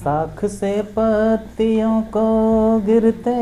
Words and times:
साख 0.00 0.44
से 0.44 0.82
पत्तियों 0.82 2.02
को 2.02 2.22
गिरते 2.80 3.34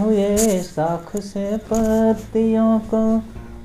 हुए, 0.00 0.36
साख 0.62 1.16
से 1.16 1.56
पत्तियों 1.56 2.78
को 2.78 3.18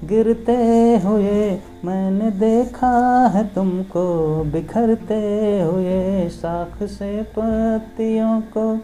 गिरते 0.08 0.56
हुए, 0.98 1.60
मैंने 1.86 2.32
देखा 2.32 2.92
है 3.28 3.54
तुमको 3.54 4.04
बिखरते 4.44 5.22
हुए, 5.62 6.30
साख 6.30 6.84
से 6.84 7.22
पत्तियों 7.24 8.42
को 8.42 8.76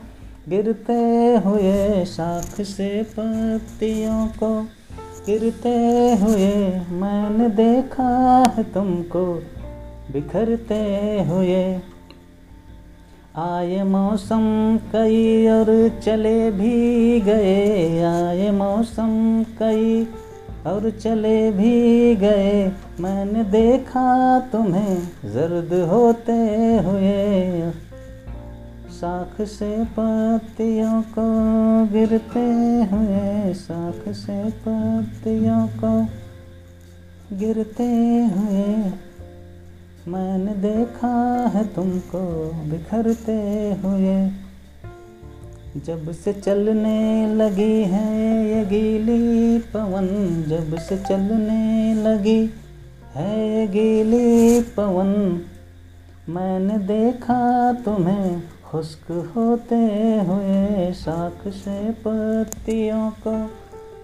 गिरते 0.50 1.02
हुए, 1.46 2.06
साख 2.06 2.62
से 2.62 3.04
पत्तियों 3.04 4.28
को 4.28 4.62
गिरते 5.26 5.76
हुए, 6.16 6.54
मैंने 6.92 7.50
देखा 7.50 8.10
है 8.58 8.64
तुमको 8.64 9.26
बिखरते 10.14 10.84
हुए। 11.30 11.97
आए 13.38 13.84
मौसम 13.84 14.78
कई 14.92 15.48
और 15.48 16.00
चले 16.04 16.52
भी 16.52 17.22
गए। 17.22 18.04
आए 18.04 18.52
मौसम 18.52 19.44
कई 19.44 20.08
और 20.68 20.90
चले 20.90 21.52
भी 21.52 22.16
गए। 22.16 22.72
मैंने 23.00 23.44
देखा 23.44 24.40
तुम्हें 24.40 25.00
जर्द 25.26 25.90
होते 25.90 26.32
हुए। 26.78 27.72
साख 28.92 29.42
से 29.42 29.86
पत्तियों 30.00 31.02
को 31.02 31.28
गिरते 31.94 32.48
हुए। 32.92 33.54
साख 33.54 34.10
से 34.10 34.50
पत्तियों 34.50 35.68
को 35.68 36.06
गिरते 37.36 37.90
हुए। 38.36 39.07
मैंने 40.08 40.54
देखा 40.54 41.08
है 41.56 41.66
तुमको 41.68 42.20
बिखरते 42.72 43.34
हुए। 43.84 44.30
जब 45.82 46.12
से 46.12 46.34
चलने 46.34 47.36
लगी 47.36 47.84
है 47.84 48.48
ये 48.50 48.66
गीली 48.66 49.60
पवन, 49.60 50.08
जब 50.48 50.78
से 50.78 50.98
चलने 50.98 51.94
लगी 51.94 52.54
है 53.16 53.50
ये 53.50 53.68
गीली 53.68 54.62
पवन, 54.62 55.42
मैंने 56.30 56.78
देखा 56.78 57.74
तुम्हें 57.74 58.44
खुश्क 58.66 59.32
होते 59.36 59.76
हुए, 60.28 60.92
साख 60.94 61.48
से 61.48 61.92
पत्तियों 61.92 63.10
को 63.10 63.50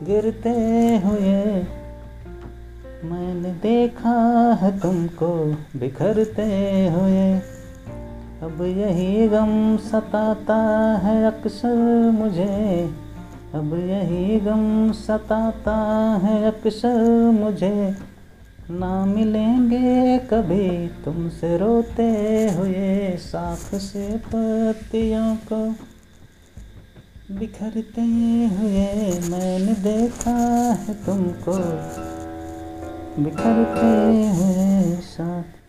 गिरते 0.06 0.56
हुए। 0.98 1.83
मैंने 3.04 3.50
देखा 3.50 4.54
है 4.62 4.80
तुमको 4.80 5.58
बिखरते 5.76 6.44
हुए। 6.88 7.40
अब 8.44 8.62
यही 8.62 9.28
गम 9.28 9.78
सताता 9.78 10.56
है 11.04 11.26
अक्सर 11.26 12.12
मुझे। 12.12 12.94
अब 13.56 13.74
यही 13.74 14.40
गम 14.40 14.92
सताता 14.92 15.76
है 16.24 16.52
अक्सर 16.52 17.32
मुझे। 17.32 17.96
ना 18.72 19.06
मिलेंगे 19.06 20.18
कभी 20.18 20.88
तुमसे 20.88 21.58
रोते 21.58 22.10
हुए 22.58 23.18
साख 23.18 23.76
से 23.76 24.18
पत्तियों 24.18 25.36
को। 25.36 25.76
बिखरते 27.36 28.02
हुए 28.02 29.20
मैंने 29.30 29.74
देखा 29.74 30.38
है 30.74 30.94
तुमको। 31.06 31.54
बिखरते 33.20 33.86
हैं 34.38 35.02
साथ। 35.02 35.63